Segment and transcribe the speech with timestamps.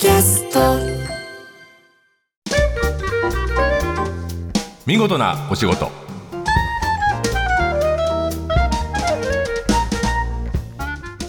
[0.00, 0.60] キャスト。
[4.86, 5.90] 見事なお仕事。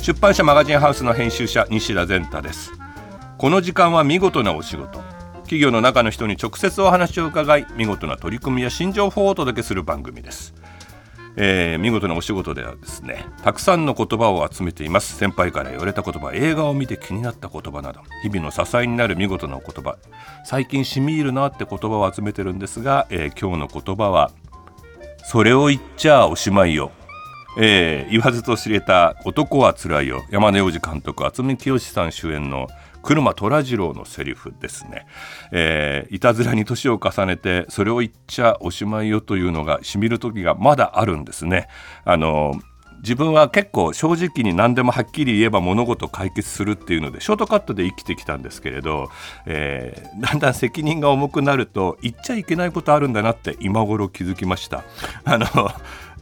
[0.04, 2.72] 出版社マガジンハウスの編集者西田善太です。
[3.40, 5.00] この時間は見事なお仕事。
[5.42, 10.54] 企業の中の人に直接お話を伺い見事な取り組みや新情報をお届けする番組です。
[11.36, 15.16] えー見事なお仕事ではですねたくさんの言葉を集めています。
[15.16, 19.98] 先輩から言われた言葉映画を見て気になった言葉など日々の支えになる見事なお言葉。
[20.46, 24.32] 最近染み入るなって言葉を集めてるんですが、えー今日の言葉は
[25.24, 26.92] それを言っちゃおしまいよ。
[27.58, 32.68] えー言わずと知れた「男はつらいよ」山根洋次監督渥美清さん主演の
[33.02, 35.08] 車虎次郎のセリフですね、
[35.52, 41.68] えーいたずらに年を重ねてそれを言っちゃおしまいよというのがしみる時がまだあるんですね。
[42.04, 42.54] あの
[43.02, 49.10] 自分は結構正直に何でもはっきり言えば物事解決するっていうのでショートカットで生きてきたんですけれど、
[49.46, 54.84] えーだんだん責任が重くなると言っちゃいけないことあるんだなって今頃気づきました。
[55.24, 55.46] あの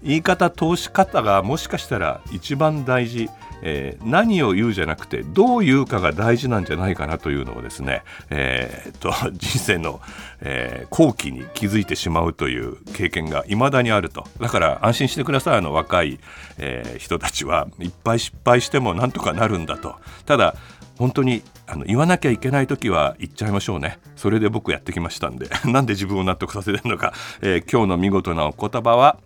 [0.04, 3.30] 言い方通し方がもしかしたら一番大事、
[3.62, 10.00] えー何を言うじゃなくてどう言うかが大事なんじゃないかなというのをですね、えーと 人生の、
[10.42, 14.26] えー後期に気づいてしまうという経験が未だにあると。
[14.40, 15.58] だから安心してください。
[15.58, 16.20] あの若い、
[16.58, 19.96] えー人たちはいっぱい失敗してもなんとかなるんだと。
[20.26, 20.56] ただ
[20.98, 24.00] 本当にあの言わなきゃいけない時は言っちゃいましょうね。
[24.16, 25.48] それで僕やってきましたんで。
[25.66, 29.18] なんで自分を納得させてるのか、えー今日の見事なお言葉は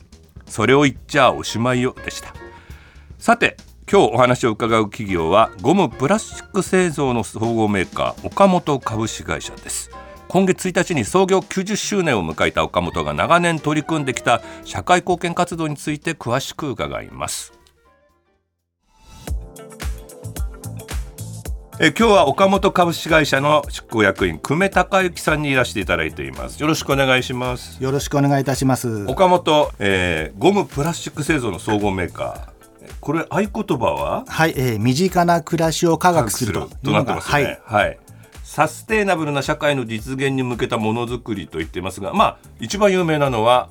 [0.48, 2.34] それを言っちゃおしまいよでした。
[3.20, 3.56] さて
[3.92, 9.92] 今日お話を伺う企業はゴムプラスチック製造の総合メーカー岡本株式会社です。
[10.30, 17.52] 今月1日に創業90周年を迎えた岡本が長年取り組んできた社会貢献活動について詳しく伺います。
[21.82, 26.62] え今日は岡本株式会社の執行役員久米孝之さんにいらしていただいています。
[26.62, 27.84] よろしくお願いします。
[27.84, 29.04] よろしくお願いいたします。
[29.10, 32.51] 岡本、えーゴムプラスチック製造の総合メーカー
[33.00, 34.26] これ合言葉は？
[34.28, 36.60] はい、えー身近な暮らしを科学すると。
[36.92, 37.60] なってますね。
[37.66, 38.00] はい、はい、
[38.44, 43.70] サステイナブルな社会の実現に向けたものづくりと言っていますがまあ一番有名なのは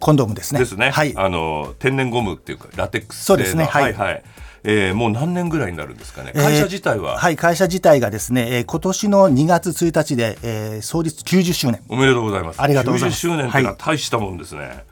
[0.00, 0.60] コンドームですね。
[0.60, 3.92] ですね、はい、あの天然ゴムっていうかラテックスそうですねははい。
[3.92, 4.22] いはい。
[4.64, 6.32] えーもう何年ぐらいになるんですかね？
[6.34, 11.80] えー会社自体は、はい、会社自体がですね、えー今年の2月1日で、えー創立90周年。
[11.88, 12.60] おめでとうございます。
[12.60, 13.26] ありがとうございます。
[13.26, 14.84] 90周年っていうのは大したもんですね、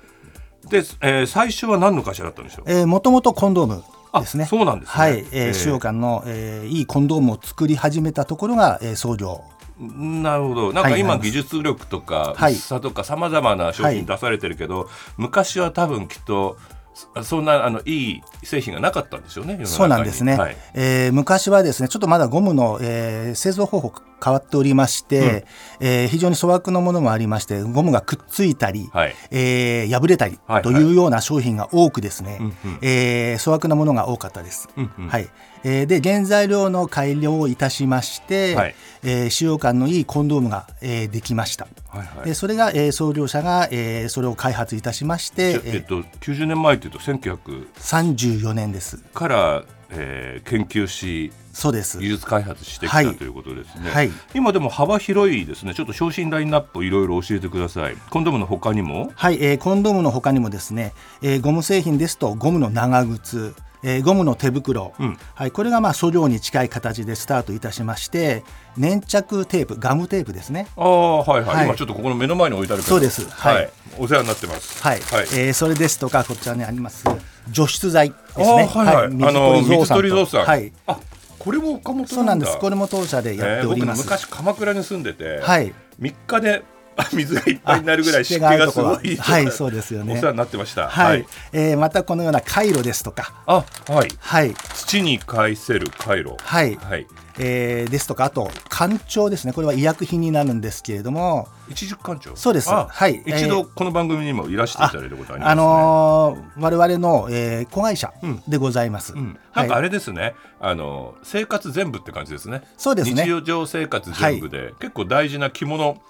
[0.69, 2.71] で、えー最初は何の会社だったんでしょう？
[2.71, 3.83] えー、もともとコンドーム
[4.21, 4.45] ですね。
[4.45, 4.93] あそうなんですね。
[4.93, 9.43] はい、えーえー、使用感の、えーいいコンドームを作り始めたところが、えー創業。
[9.79, 10.73] なるほど。
[10.73, 12.55] なんか今技術力とかはい。
[12.55, 14.89] 薄さとかさまざまな商品出されてるけど、
[15.19, 16.57] 昔は多分きっと
[16.97, 20.57] そそんなあのいい製品がなかったんですよねそうなんですね、はい。
[20.73, 23.93] えー昔はですねちょっとまだゴムの、えー製造方法
[24.25, 25.45] 変わっておりまして、
[25.79, 29.15] えー非常に粗悪のものもありましてゴムがくっついたり、はい。
[29.31, 30.63] えー破れたりはい。
[30.63, 32.79] というような商品が多くですね、うんうん。
[32.81, 34.71] えー粗悪なものが多かったです。
[34.77, 35.09] うんうん。
[35.09, 35.29] はい
[35.65, 38.75] えーで原材料の改良をいたしまして、はい。
[39.03, 41.67] えー使用感のいいコンドームが、えーできました。
[41.89, 42.27] はいはい。
[42.27, 48.99] でそれが、えー創業者が、えーそれを開発いたしまして、えっと、90年前というと1900 34年です。
[49.15, 51.99] から、えー研究しそうです。
[51.99, 53.17] 技術開発してきた、はい。
[53.17, 54.11] ということですね、はい。
[54.35, 55.73] 今でも幅広いですね。
[55.73, 57.97] ちょっと商品ラインナップをいろいろ教えてください。
[58.11, 59.11] コンドームの他にも？
[59.15, 60.93] はい、えーコンドームの他にもですね、
[61.23, 63.55] えーゴム製品ですとゴムの長靴、
[63.89, 65.17] えーゴムの手袋、うん。
[65.35, 68.43] はい、これがまあ塑料に近い形でスタートいたしまして
[68.77, 70.67] 粘着テープガムテープですね。
[70.77, 71.67] ああはいはい、はい。
[71.67, 73.29] 今ちょっとここの目の前に置いてあるそうです。
[73.31, 73.71] はい、はい。
[73.97, 74.83] お世話になってます。
[74.83, 75.27] はい、はい。
[75.35, 77.05] えーそれですとかこちらにあります
[77.51, 78.45] 除湿剤ですね。
[78.45, 80.73] はいはい、あの水鳥ゾウさん、はい。
[80.89, 80.99] あ
[81.39, 82.09] これも岡本なんだ。
[82.09, 82.59] そうなんです。
[82.59, 85.73] これも当社でやっております、えー僕昔鎌倉に住んでて、はい。
[86.01, 86.76] 3日であ
[87.13, 90.15] 水がいっぱいになるぐらいあ湿気がすごいは はいそうですよね。
[90.15, 90.89] お世話になってました。
[90.89, 93.33] はい、えーまたこのような回路ですとか。
[93.47, 94.09] あはい。
[94.19, 94.55] はい。
[94.75, 96.37] 土に返せる回路。
[96.39, 96.77] はい。
[96.77, 97.07] はい
[97.39, 99.53] えーですとかあと肝腸ですね。
[99.53, 101.49] これは医薬品になるんですけれども。
[101.69, 102.71] 一軸館長そうです。
[102.71, 103.23] あはい。
[103.27, 105.53] 一度この番組にもいらしていただいたことありますね。
[105.53, 108.43] あのー我々の、えー子会社うん。
[108.49, 112.63] でございます、うん、はないんかあれですね、あの生活全部って感じですね。
[112.77, 113.25] そうですね。
[113.25, 116.01] 日常生活全部で、結構大事な着物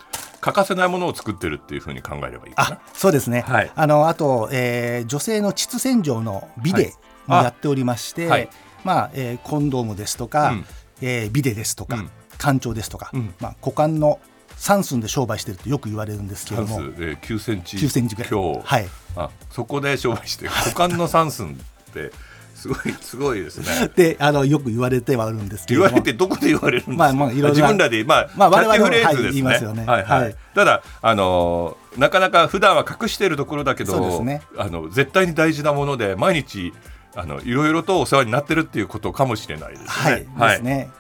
[0.41, 2.77] 欠かせないものを作ってるっていうふうに考えればいいかな。
[2.77, 3.71] あそうですね、はい。
[3.75, 6.93] あのあと、えー女性の膣洗浄のビデ
[7.27, 7.41] もはい。
[7.41, 7.43] あ。
[7.45, 8.49] やっておりまして、はい。
[8.85, 10.65] まあえーコンドームですとか、うん
[11.01, 12.75] えービデですとか、うん。
[12.75, 13.35] ですとか、うん。
[13.41, 14.21] まあ、股間の
[14.59, 17.77] 3寸で商売してるとよく言われるんですけれども三寸で9センチ。
[17.77, 18.31] 9センチぐらい。
[18.31, 18.89] 強はい。
[19.17, 21.59] あそこで商売して股間の三寸
[21.91, 22.13] って
[22.55, 23.91] すごいすごいですね。
[23.95, 25.93] であのよく言われてはあるんですけ言ども。
[25.93, 26.97] われてどこで言われるんですか。
[26.97, 29.23] まあまあい自分らでまあ、まあ我々キャッチフレーズですね。
[29.23, 29.85] はい言いますよね。
[29.85, 30.23] はいはい。
[30.23, 30.37] はい。
[30.55, 34.43] ただあのーなかなか普段は隠しているところだけど、ね。
[34.59, 36.75] あの絶対に大事なもので毎日
[37.17, 40.27] あのいろいろとお世話になってるっていうことかもしれないですね。
[40.37, 40.91] はい、ですね。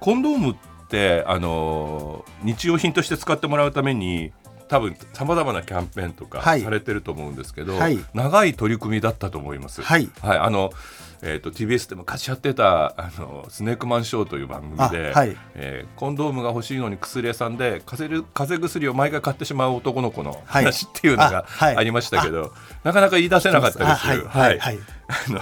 [0.00, 0.56] コンドームっ
[0.88, 4.32] てあのー日用品として使ってもらうために
[4.68, 6.60] 多分さまざまなキャンペーンとかはい。
[6.60, 7.98] されてると思うんですけど、はい。
[8.14, 9.82] 長い取り組みだったと思います。
[9.82, 10.10] はい。
[10.22, 10.72] あの
[11.22, 15.36] えー、と TBS で昔やってたあの「スネークマンショー」という番組で、あはい。
[15.54, 20.64] えーコンドームが欲しいのに薬屋さんで風邪風邪薬を毎回買ってしまう男の子のはい。
[20.64, 22.52] 話っていうのがありましたけど、
[22.84, 24.06] なかなか言い出せなかったです。
[24.06, 24.58] はい。
[24.58, 24.78] はい。
[25.08, 25.40] あの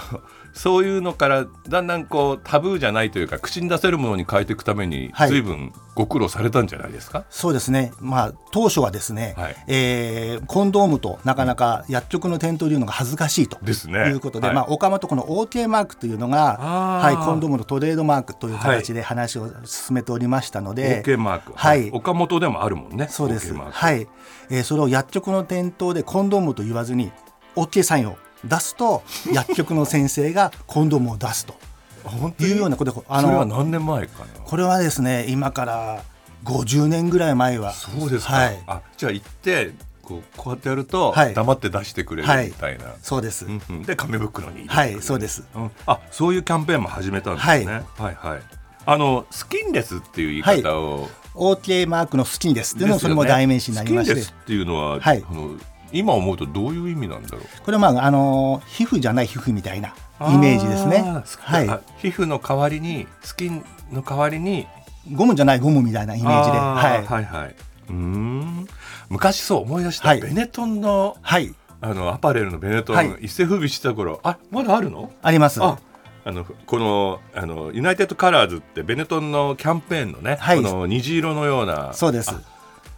[0.55, 5.29] そういうのからだんだんこうタブーじゃないというか口に出せるものに変えていくためにはい。
[5.29, 9.55] 随分ご苦労されたんじゃないですか、そうですね、まあ、当初はですね、はい。
[9.67, 14.09] えーコンドームとなかなか薬局の店頭で言うのが恥ずかしいとですね。
[14.09, 14.55] いうことで、はい。
[14.55, 21.89] まあ、岡本この OK マークというのが、はい、コンドームのトレードマークという形で話を進めておりましたので、OK マーク、はい。
[21.91, 23.93] 岡本でもあるもんねそうです、OK は。
[23.93, 24.07] い。
[24.49, 27.11] えーそれを薬局の店頭でコンドームと言わずに
[27.55, 31.55] OK サインを出すと薬局の先生がコンドームを出すと
[32.43, 32.91] いうようなこと。
[32.91, 36.03] であそれはの何年前かなこれはですね今から
[36.43, 37.73] 50年ぐらい前は。
[37.73, 41.33] そうですか、はい、あじゃあ行ってこうこうやってやるとはい。
[41.33, 43.83] 黙って出してくれるみたいな、そうです、うんうん。
[43.83, 45.43] で紙袋にはいそうです。
[45.55, 45.71] うん。
[45.87, 48.41] あそういうキャンペーンも始めたんですね、はい、はい
[48.87, 52.75] あのスキンレスっていう言い方を、OK マークの好きです。
[52.75, 55.23] っていうのもねそれも代名詞になりまして、スキンレスっていうのは、はい。
[55.27, 55.57] あの
[55.91, 57.41] 今思うとどういう意味なんだろう？
[57.63, 61.03] これはまああの皮膚じゃない皮膚みたいなイメージですね。
[61.39, 61.69] はい。
[61.69, 64.67] あ皮膚の代わりにスキンの代わりに
[65.13, 66.57] ゴムじゃないゴムみたいなイメージで。
[66.57, 67.05] はい。
[67.05, 67.55] はいはい。
[67.89, 68.67] うーん。
[69.09, 70.21] 昔そう思い出した、はい。
[70.21, 71.53] ベネトンのはい。
[71.81, 73.15] あのアパレルのベネトン、はい。
[73.21, 75.11] 一世風靡してた頃あまだあるの？
[75.21, 75.63] あります。
[75.63, 75.77] あ
[76.23, 80.63] あのこのあの United Colors ってベネトンのキャンペーンのね、はい。
[80.63, 81.93] この虹色のような。
[81.93, 82.31] そうです。
[82.31, 82.41] あ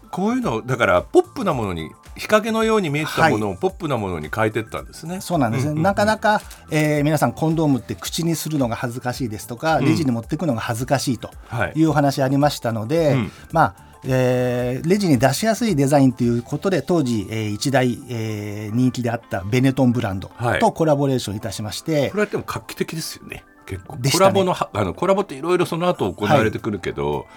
[0.09, 5.21] こういうのだからポップなものに日陰のように見えてたものをポップなものに変えてったんですね。
[5.21, 6.41] そうなんですね、うんうんなかなか、
[6.71, 9.85] えー皆さんコンドームって口にするのが恥ずかしいですとか、うん。
[9.85, 11.73] レジに持っていくのが恥ずかしいとはい。
[11.75, 13.31] いうお話ありましたので、うん。
[13.51, 20.59] まあえーレジに出しやすいデザインということで当時、えー一大、えー人気であったベネトンブランドはい。
[20.59, 24.09] とコラボレーションいたしまして、これはでも画期的ですよね結構、ね。
[24.09, 27.27] コラボのはあのコラボっていろいろその後行われてくるけど、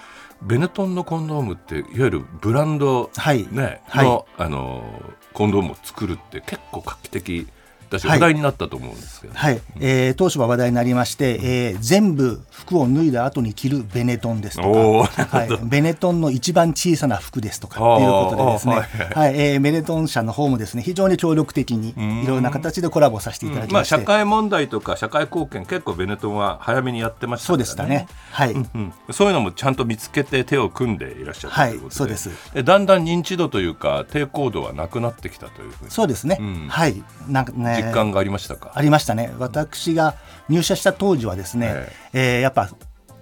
[0.41, 3.47] ベネトンのコンドームっていわゆるブランド、はい。
[3.51, 4.07] ねはい。
[4.07, 4.85] のあの
[5.35, 7.49] コンドームを作るって結構画期的
[7.99, 9.61] 話題になったと思うんですけど、はい。
[9.81, 14.69] えー当初は話題になりまして、えー全部服を脱いだ後に着るベネトンですとか、
[15.25, 18.85] はい、ベネトンの一番小さな服ですとかっていうことでですね、はい。
[19.15, 19.41] はい。
[19.53, 22.23] えーベネトン社の方もですね非常に協力的にん。
[22.25, 27.65] いろんな形でコラボさせていただきまあまして、社会問題とか社会貢献結構ベネトンは早めにやってましたからね。
[27.65, 28.07] そうでしたね。
[28.33, 32.31] はい、うんそういうのもちゃんと見つけて手を組んでいらっしゃるとはいいうことで,、そうです。
[32.65, 35.91] だんだん認知度というか抵抗度はなくなってきたというふうに。
[35.91, 36.69] そうですね、うん。
[36.69, 37.03] はい。
[37.29, 39.33] なんかね実感がありましたか、ありましたね。
[39.39, 40.15] 私が
[40.49, 42.71] 入社した当時はですね、えーやっぱ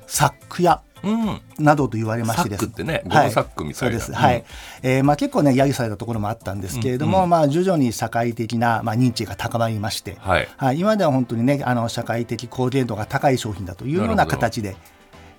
[0.07, 0.63] サック
[1.07, 1.41] ん。
[1.59, 3.31] などと言われましてですサックってねはい。
[3.31, 3.99] サックみたいな。
[4.01, 4.17] そうです、うん。
[4.17, 4.45] はい
[4.83, 10.49] えーまあ、結構ね揶揄されたところもあったんですけれども、まあ、徐々に社会的な、まあ、認知が高まりまして、はい。
[10.57, 14.77] はい、今では本当にねあの社会的貢献度が高い商品だというような形で。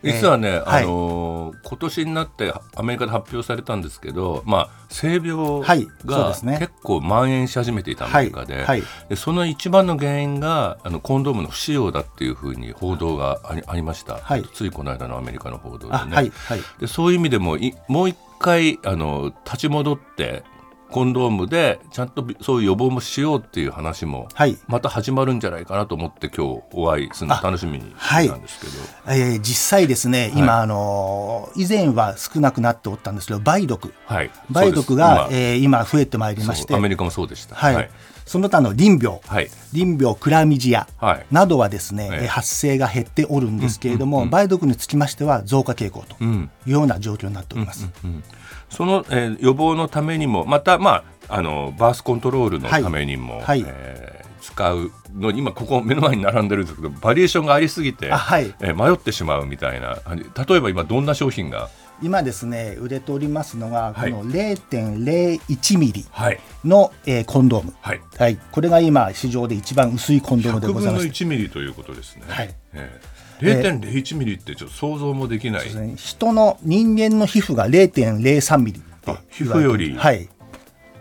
[0.04, 5.62] 実はね、えーあのー今年になってアメリカで発表されたんですけど、まあ、性病
[6.06, 8.84] が結構蔓延し始めていたアメリカで,、はいはい。
[9.10, 14.44] でその一番の原因があのコンドームの不使用だっていうふうに報道がありありました、はい。
[14.54, 16.32] ついこの間のアメリカの報道でね。
[16.80, 20.44] でそういう意味でもいもう一回あの立ち戻って
[20.92, 24.58] コンドームでちゃんとびそういう予防もしようっていう話もはい。
[24.68, 28.72] また始まるんじゃないかなと思って今日お会いするの楽しみにしてたんですけど、
[29.08, 33.94] えー実際ですね今、あのー以前は少なくなっておったんですけど梅毒。
[34.06, 35.42] はい、梅毒がそうです。
[35.42, 36.76] えー今増えてまいりまして。
[36.76, 37.56] アメリカもそうでした。
[37.56, 37.76] はい。
[37.76, 37.90] はい、
[38.30, 39.50] その他の淋病はい。
[39.74, 41.26] 淋病クラミジアはい。
[41.32, 42.28] などはですね、ええ。
[42.28, 44.36] 発生が減っておるんですけれども、うんうんうん。
[44.36, 46.52] 梅毒につきましては増加傾向とうん。
[46.68, 47.90] いうような状況になっております。
[48.04, 48.24] うん
[48.70, 53.64] その、えー予防のためにもまた、まあ、あのバースコントロールのためにも、はい。
[53.66, 58.54] えー使うのに今ここ目の前に並んでるんですけどバリエーションがありすぎて、あはい。
[58.62, 61.70] えー迷ってしまうみたいなあ例えば今どんな商品が
[62.02, 64.12] 今ですね売れておりますのが、はい。
[64.12, 66.40] この0.01ミリはい。
[66.66, 68.02] の、えーコンドーム、はい。
[68.18, 71.24] はい、これが今市場で一番薄いコンドームで100分のございます。
[71.24, 72.24] 1ミリということですね。
[72.28, 72.56] はい。
[72.74, 75.76] えー、0.01ミリってちょっと想像もできない。
[75.76, 75.94] ね。
[75.96, 78.82] 人の人間の皮膚が0.03ミリ
[79.30, 80.30] 皮膚よりはい。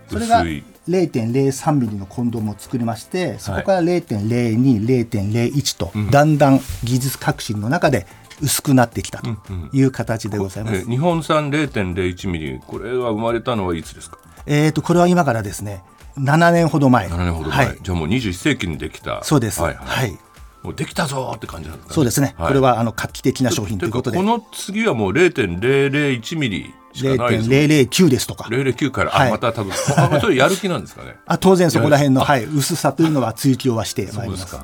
[0.09, 0.65] それが薄い。
[0.89, 8.07] 0.03ミリのコンドームを作りましてそこから0.02、0.01と、だんだん技術革新の中で
[8.41, 9.37] 薄くなってきたと
[9.73, 10.77] いう形でございます。
[10.79, 14.19] え日本産0.01ミリこれが生まれたのはいつですか？
[14.47, 15.83] えー、とこれは今からですね
[16.19, 17.09] 7年ほど前。
[17.09, 19.23] 7年ほど前、はい、じゃあもう21世紀にできた。
[19.25, 19.61] そうです。
[19.63, 20.11] はいは、はい。
[20.11, 20.19] い
[20.63, 22.49] もうできたぞーって感じなんですか、ね、そうですね、はい。
[22.49, 24.17] これはあの画期的な商品ということで。
[24.17, 28.49] この次はもう0.001ミリしかないですよ0.009ですとか。
[28.49, 29.29] 009から、はい。
[29.29, 29.73] あまた多分
[30.21, 31.17] それやる気なんですかね。
[31.27, 34.57] あ当然そこら辺の、はい、薄さというのは追求はしてまそいうります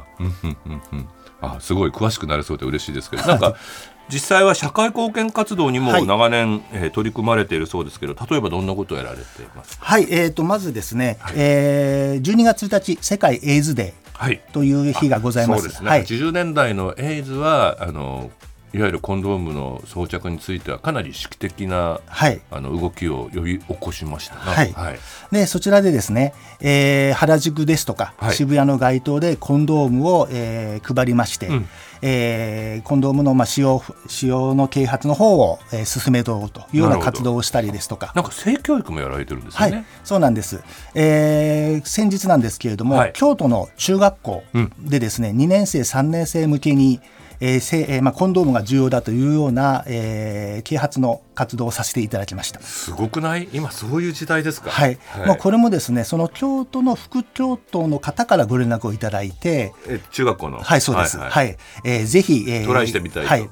[1.45, 3.55] あ、すごい詳しくなれそうで嬉しいですけど、なんか
[4.11, 9.85] 実際は社会貢献活動にもはい長年、えー取り組まれているそうですけど、例えばどんなことをやられていますか？
[9.85, 14.41] はい、えー、とまずですね、えー、12月1日世界エイズデはい。
[14.49, 15.63] ーという日がございます。
[15.63, 15.89] そうですね。
[15.91, 18.31] はい、80年代のエイズはあの
[18.75, 22.41] いわゆるコンドームの装着についてはかなり意識的なはい。
[22.51, 24.41] あの動きを呼び起こしましたな。
[24.41, 24.73] はい。
[24.73, 24.99] はい。
[25.31, 28.35] でそちらでですね、えー原宿ですとか、はい。
[28.35, 31.69] 渋谷の街頭でコンドームを、えー配りまして、うん。
[32.03, 38.13] えーコンドームの、まあ、使用使用の啓発の方を、えー進めようというような活動をしたりですとか。
[38.17, 39.85] なんか性教育もやられてるんですはい。
[40.03, 40.63] そうなんです、
[40.97, 43.13] えー先日なんですけれども、はい。
[43.15, 44.43] 京都の中学校
[44.81, 47.01] でですね、2年生3年生向けに、
[47.41, 52.61] えーせえーまあ、コンドームが重要だというような、えー啓発の活動をさせていただきました。
[52.61, 53.49] すごくない？
[53.53, 54.71] 今そういう時代ですか？
[54.71, 60.59] はい、もうこれもですねその京都の副京都の方からご連絡をいただいてえ中学校の？
[60.59, 63.29] はいそうですはい、えーぜひ、えートライしてみたいと。
[63.29, 63.51] はい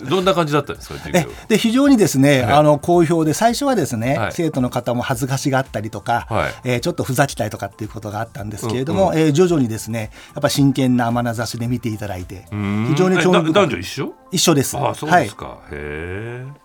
[0.08, 0.94] どんな感じだったんですか。
[1.48, 14.12] で非常にですね、はいあの好評で最初はですね、はい生徒の方も恥ずかしがあったりとか、はいえーちょっとふざけたりとかっていうことがあったんですけれども、うんえー徐々にですねやっぱ真剣な眼差しで見ていただいてうん非常に興味深い男女一緒？
[14.32, 14.76] 一緒です。
[14.76, 15.58] ああそうですか。
[15.70, 16.63] へえ。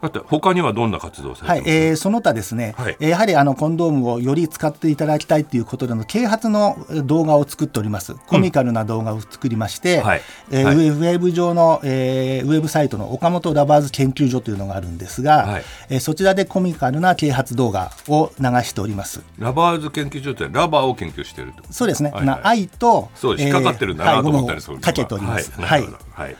[0.00, 2.96] だって他にはどんな活動はいえーその他ですね、はい。
[3.00, 8.14] えーやはりあのコンドームをより使っていただきたいということでの啓発のえー動画を作っております。
[8.14, 10.22] コミカルな動画を作りまして、はい。
[10.52, 10.76] えーはい。
[10.76, 15.64] ウェブ上の、えーウェブサイトのオカモトラバーズ研究所というのがあるんですが、はい。
[15.90, 19.22] えーそちらでコミカルな啓発動画を流しております。
[19.38, 21.64] ラバーズ研究所ってラバーを研究していると。
[21.72, 22.26] そうですね、はいはい。
[22.26, 25.88] な愛とそう引っかかってるんだなと思ったりするはい、かけておりますは、はい。
[26.12, 26.36] はい。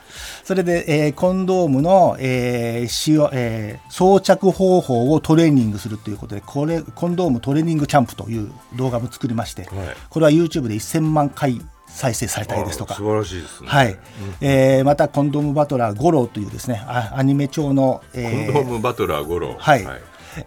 [0.49, 9.69] それで、えーコンドームの、えー使用えー装着方法をトレーニングするということでこれコンドームトレーニングキャンプという動画も作りまして、
[10.09, 12.95] これは YouTube で1000万回再生されたりですとか。
[12.95, 13.69] あ素晴らしいですね。
[13.69, 13.95] はい。
[14.41, 19.55] えーまたコンドームバトラー五郎というですねあアニメ調の、えーコンドームバトラー五郎。
[19.59, 19.85] はい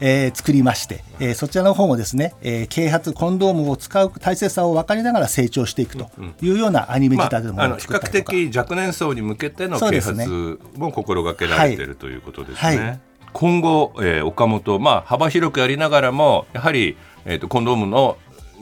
[0.01, 6.11] えー作りまして、えーそちらの方もですね、えー啓発コンドームを使う大切さを分かりながら成長していくと
[6.41, 12.79] いうようなアニメまあ、仕立てのものをあの比較的若年層に向けての啓発も心がけられているということですね。
[12.79, 13.01] はい。
[13.33, 18.17] 今後、えー岡本、まあ、幅広くやりながらもやはり、えー、とコンドームの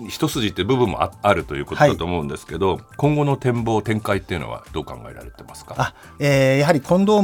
[0.09, 5.75] 一筋っていう部分もああるということだと思うんですけど、今後の展望展開っていうのはどう考えられてますか？
[5.79, 7.23] あえーやはりコンドー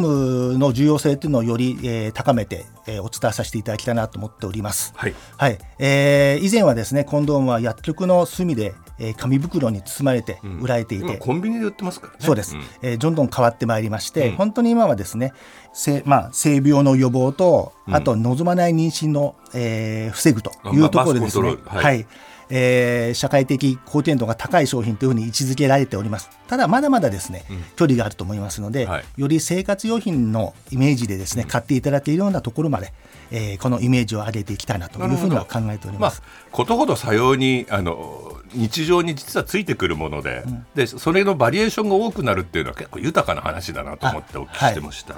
[0.52, 4.92] ムの重要性というのをより、えー高めて、えーお伝えさせていただきたいなと思っております。
[4.96, 5.14] はい。
[5.36, 5.58] はい。
[5.78, 12.18] えー以前はですねコンドームは薬局の隅で、えー紙袋に包まれて売られていて、今コンビニで売ってますからね。
[12.20, 12.62] そうです、ん。
[12.82, 14.36] えーどんどん変わってまいりまして、うん。
[14.36, 15.32] 本当に今はですね
[15.72, 22.00] 性,、まあ、性病の予防と、あと望まない妊娠の、えー防ぐというところでですね、まあははい。
[22.00, 22.06] い
[22.50, 26.30] えー社会的貢献度が高い商品というふうに位置づけられております。
[26.48, 27.44] ただまだまだですね、
[27.76, 29.04] 距離があると思いますので、はい。
[29.16, 32.92] より生活用品のイメージでですね、買っていただけるようなところまで、
[33.30, 36.22] えーこのイメージを上げていきたいなというふうには考えておりまあます。、
[36.52, 45.16] ことほどさようにあの日常に実はついてくるもので,、でそれのバリエーションが多くなるっていうのは結構豊かな話だなと思ってお聞きしてました、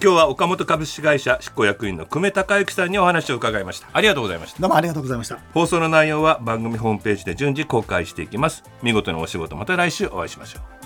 [0.00, 3.88] 今日は岡本株式会社執行役員の久米孝之さんにお話を伺いました。
[3.92, 4.60] ありがとうございました。
[4.60, 5.40] どうもありがとうございました。
[5.52, 8.62] 放送の内容は番組ホームページで順次公開していきます。
[8.80, 10.77] 見事なお仕事また来週お会いしましょう